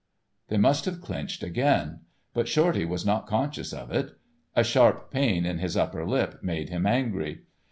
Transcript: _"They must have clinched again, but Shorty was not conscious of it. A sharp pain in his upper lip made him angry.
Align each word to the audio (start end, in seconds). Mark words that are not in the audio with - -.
_"They 0.47 0.57
must 0.57 0.85
have 0.85 0.99
clinched 0.99 1.43
again, 1.43 1.99
but 2.33 2.47
Shorty 2.47 2.85
was 2.85 3.05
not 3.05 3.27
conscious 3.27 3.71
of 3.71 3.91
it. 3.91 4.13
A 4.55 4.63
sharp 4.63 5.11
pain 5.11 5.45
in 5.45 5.59
his 5.59 5.77
upper 5.77 6.07
lip 6.07 6.39
made 6.41 6.69
him 6.69 6.87
angry. 6.87 7.41